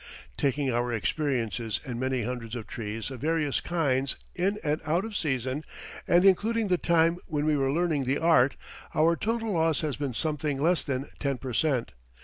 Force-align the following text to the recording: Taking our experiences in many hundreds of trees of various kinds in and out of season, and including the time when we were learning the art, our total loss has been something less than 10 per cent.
Taking 0.35 0.71
our 0.73 0.91
experiences 0.91 1.79
in 1.85 1.99
many 1.99 2.23
hundreds 2.23 2.55
of 2.55 2.65
trees 2.65 3.11
of 3.11 3.21
various 3.21 3.61
kinds 3.61 4.15
in 4.33 4.57
and 4.63 4.81
out 4.83 5.05
of 5.05 5.15
season, 5.15 5.63
and 6.07 6.25
including 6.25 6.69
the 6.69 6.79
time 6.79 7.19
when 7.27 7.45
we 7.45 7.55
were 7.55 7.71
learning 7.71 8.05
the 8.05 8.17
art, 8.17 8.55
our 8.95 9.15
total 9.15 9.51
loss 9.51 9.81
has 9.81 9.97
been 9.97 10.15
something 10.15 10.59
less 10.59 10.83
than 10.83 11.07
10 11.19 11.37
per 11.37 11.53
cent. 11.53 11.91